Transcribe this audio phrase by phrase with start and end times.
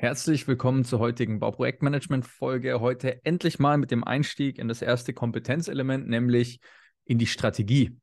[0.00, 2.80] Herzlich willkommen zur heutigen Bauprojektmanagement-Folge.
[2.80, 6.60] Heute endlich mal mit dem Einstieg in das erste Kompetenzelement, nämlich
[7.04, 7.98] in die Strategie.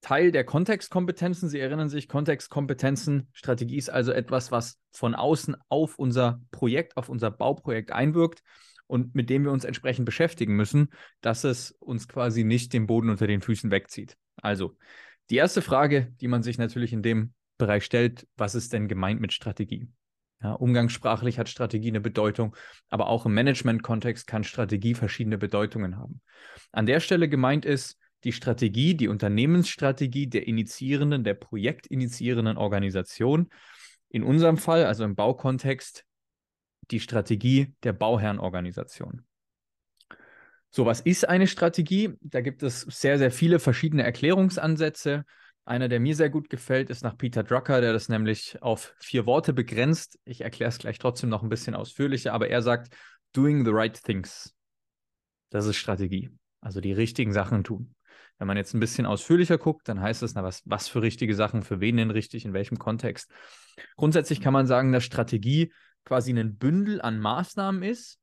[0.00, 5.98] Teil der Kontextkompetenzen, Sie erinnern sich, Kontextkompetenzen, Strategie ist also etwas, was von außen auf
[5.98, 8.42] unser Projekt, auf unser Bauprojekt einwirkt
[8.86, 10.88] und mit dem wir uns entsprechend beschäftigen müssen,
[11.20, 14.16] dass es uns quasi nicht den Boden unter den Füßen wegzieht.
[14.36, 14.78] Also,
[15.28, 19.20] die erste Frage, die man sich natürlich in dem Bereich stellt, was ist denn gemeint
[19.20, 19.90] mit Strategie?
[20.42, 22.56] Ja, umgangssprachlich hat Strategie eine Bedeutung,
[22.90, 26.20] aber auch im Management-Kontext kann Strategie verschiedene Bedeutungen haben.
[26.72, 33.50] An der Stelle gemeint ist die Strategie, die Unternehmensstrategie der initiierenden, der projektinitiierenden Organisation.
[34.08, 36.04] In unserem Fall, also im Baukontext,
[36.90, 39.24] die Strategie der Bauherrenorganisation.
[40.70, 42.14] So, was ist eine Strategie?
[42.20, 45.24] Da gibt es sehr, sehr viele verschiedene Erklärungsansätze.
[45.64, 49.26] Einer, der mir sehr gut gefällt, ist nach Peter Drucker, der das nämlich auf vier
[49.26, 50.18] Worte begrenzt.
[50.24, 52.94] Ich erkläre es gleich trotzdem noch ein bisschen ausführlicher, aber er sagt,
[53.32, 54.54] doing the right things.
[55.50, 56.30] Das ist Strategie.
[56.60, 57.94] Also die richtigen Sachen tun.
[58.38, 61.34] Wenn man jetzt ein bisschen ausführlicher guckt, dann heißt es, na, was, was für richtige
[61.34, 63.30] Sachen, für wen denn richtig, in welchem Kontext.
[63.96, 65.72] Grundsätzlich kann man sagen, dass Strategie
[66.04, 68.18] quasi ein Bündel an Maßnahmen ist,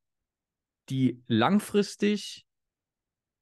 [0.90, 2.46] die langfristig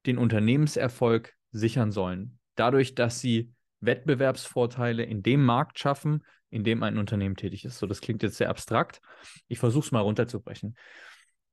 [0.06, 2.38] den Unternehmenserfolg sichern sollen.
[2.54, 7.78] Dadurch, dass sie Wettbewerbsvorteile in dem Markt schaffen, in dem ein Unternehmen tätig ist.
[7.78, 9.00] So, das klingt jetzt sehr abstrakt.
[9.48, 10.76] Ich versuche es mal runterzubrechen.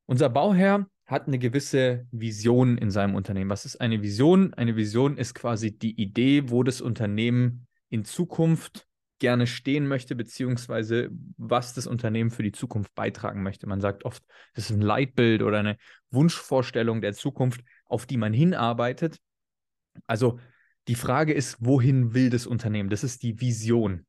[0.05, 3.49] Unser Bauherr hat eine gewisse Vision in seinem Unternehmen.
[3.49, 4.53] Was ist eine Vision?
[4.53, 8.87] Eine Vision ist quasi die Idee, wo das Unternehmen in Zukunft
[9.19, 13.67] gerne stehen möchte, beziehungsweise was das Unternehmen für die Zukunft beitragen möchte.
[13.67, 15.77] Man sagt oft, das ist ein Leitbild oder eine
[16.11, 19.19] Wunschvorstellung der Zukunft, auf die man hinarbeitet.
[20.05, 20.39] Also
[20.88, 22.89] die Frage ist, wohin will das Unternehmen?
[22.89, 24.05] Das ist die Vision,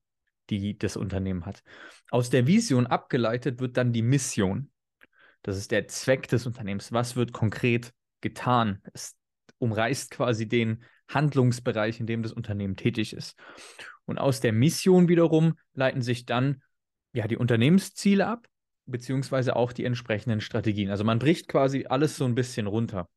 [0.51, 1.63] die das Unternehmen hat.
[2.11, 4.71] Aus der Vision abgeleitet wird dann die Mission.
[5.43, 6.93] Das ist der Zweck des Unternehmens.
[6.93, 8.83] Was wird konkret getan?
[8.93, 9.17] Es
[9.59, 13.37] umreißt quasi den Handlungsbereich, in dem das Unternehmen tätig ist.
[14.05, 16.63] Und aus der Mission wiederum leiten sich dann
[17.13, 18.49] ja die Unternehmensziele ab,
[18.87, 20.91] beziehungsweise auch die entsprechenden Strategien.
[20.91, 23.09] Also man bricht quasi alles so ein bisschen runter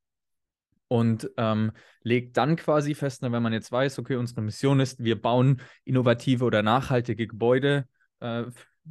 [0.89, 5.21] und ähm, legt dann quasi fest, wenn man jetzt weiß, okay, unsere Mission ist, wir
[5.21, 7.87] bauen innovative oder nachhaltige Gebäude
[8.19, 8.45] äh,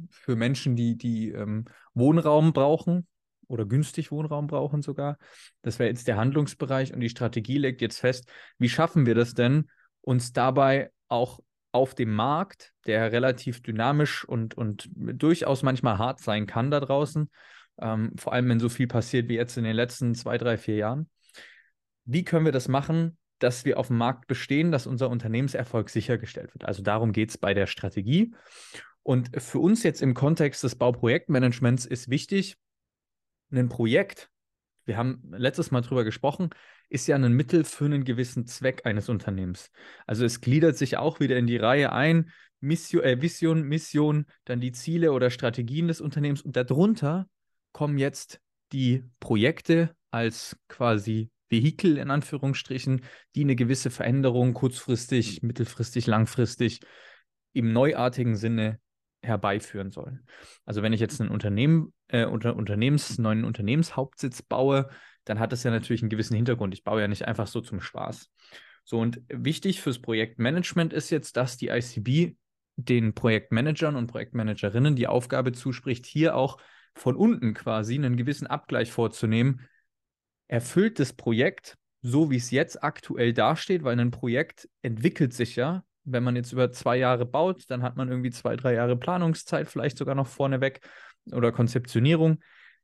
[0.09, 3.05] für Menschen, die, die ähm, Wohnraum brauchen
[3.47, 5.17] oder günstig Wohnraum brauchen sogar.
[5.61, 9.33] Das wäre jetzt der Handlungsbereich und die Strategie legt jetzt fest, wie schaffen wir das
[9.33, 9.69] denn,
[10.01, 11.41] uns dabei auch
[11.73, 17.29] auf dem Markt, der relativ dynamisch und, und durchaus manchmal hart sein kann da draußen,
[17.81, 20.77] ähm, vor allem wenn so viel passiert wie jetzt in den letzten zwei, drei, vier
[20.77, 21.09] Jahren,
[22.11, 26.53] wie können wir das machen, dass wir auf dem Markt bestehen, dass unser Unternehmenserfolg sichergestellt
[26.53, 26.65] wird.
[26.65, 28.33] Also darum geht es bei der Strategie.
[29.03, 32.57] Und für uns jetzt im Kontext des Bauprojektmanagements ist wichtig,
[33.51, 34.29] ein Projekt,
[34.85, 36.49] wir haben letztes Mal drüber gesprochen,
[36.89, 39.71] ist ja ein Mittel für einen gewissen Zweck eines Unternehmens.
[40.07, 44.59] Also es gliedert sich auch wieder in die Reihe ein, Mission, äh, Vision, Mission, dann
[44.59, 47.27] die Ziele oder Strategien des Unternehmens und darunter
[47.71, 48.41] kommen jetzt
[48.73, 53.01] die Projekte als quasi Vehikel in Anführungsstrichen,
[53.35, 56.81] die eine gewisse Veränderung kurzfristig, mittelfristig, langfristig
[57.53, 58.79] im neuartigen Sinne
[59.21, 60.25] herbeiführen sollen.
[60.65, 64.89] Also wenn ich jetzt einen Unternehmen, äh, unter Unternehmens, neuen Unternehmenshauptsitz baue,
[65.25, 66.73] dann hat das ja natürlich einen gewissen Hintergrund.
[66.73, 68.31] Ich baue ja nicht einfach so zum Spaß.
[68.85, 72.35] So, und wichtig fürs Projektmanagement ist jetzt, dass die ICB
[72.77, 76.57] den Projektmanagern und Projektmanagerinnen die Aufgabe zuspricht, hier auch
[76.95, 79.67] von unten quasi einen gewissen Abgleich vorzunehmen,
[80.49, 85.83] erfüllt das Projekt so, wie es jetzt aktuell dasteht, weil ein Projekt entwickelt sich ja.
[86.03, 89.67] Wenn man jetzt über zwei Jahre baut, dann hat man irgendwie zwei, drei Jahre Planungszeit,
[89.67, 90.81] vielleicht sogar noch vorneweg
[91.31, 92.39] oder Konzeptionierung.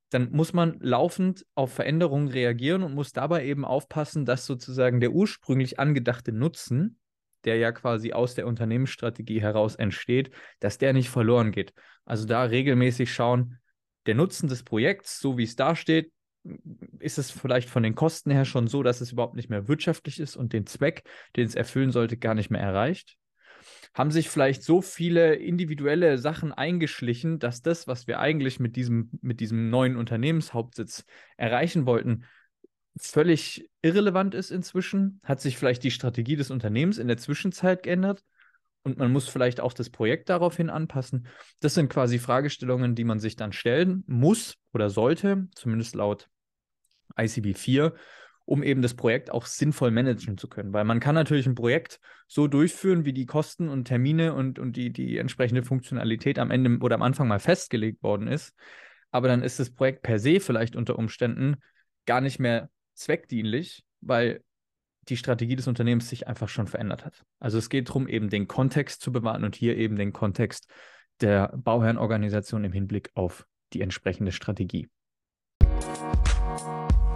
[0.09, 5.11] Dann muss man laufend auf Veränderungen reagieren und muss dabei eben aufpassen, dass sozusagen der
[5.11, 6.99] ursprünglich angedachte Nutzen,
[7.45, 10.29] der ja quasi aus der Unternehmensstrategie heraus entsteht,
[10.59, 11.73] dass der nicht verloren geht.
[12.03, 13.59] Also da regelmäßig schauen,
[14.05, 16.11] der Nutzen des Projekts, so wie es da steht,
[16.99, 20.19] ist es vielleicht von den Kosten her schon so, dass es überhaupt nicht mehr wirtschaftlich
[20.19, 21.03] ist und den Zweck,
[21.35, 23.17] den es erfüllen sollte, gar nicht mehr erreicht?
[23.93, 29.09] Haben sich vielleicht so viele individuelle Sachen eingeschlichen, dass das, was wir eigentlich mit diesem,
[29.21, 31.05] mit diesem neuen Unternehmenshauptsitz
[31.37, 32.25] erreichen wollten,
[32.97, 35.19] völlig irrelevant ist inzwischen?
[35.23, 38.23] Hat sich vielleicht die Strategie des Unternehmens in der Zwischenzeit geändert?
[38.83, 41.27] Und man muss vielleicht auch das Projekt daraufhin anpassen.
[41.59, 46.29] Das sind quasi Fragestellungen, die man sich dann stellen muss oder sollte, zumindest laut
[47.17, 47.93] ICB 4,
[48.45, 50.73] um eben das Projekt auch sinnvoll managen zu können.
[50.73, 54.75] Weil man kann natürlich ein Projekt so durchführen, wie die Kosten und Termine und, und
[54.75, 58.53] die, die entsprechende Funktionalität am Ende oder am Anfang mal festgelegt worden ist.
[59.11, 61.55] aber dann ist das Projekt per se vielleicht unter Umständen
[62.05, 64.43] gar nicht mehr zweckdienlich, weil
[65.09, 67.23] die Strategie des Unternehmens sich einfach schon verändert hat.
[67.39, 70.67] Also es geht darum, eben den Kontext zu bewahren und hier eben den Kontext
[71.21, 74.89] der Bauherrenorganisation im Hinblick auf die entsprechende Strategie.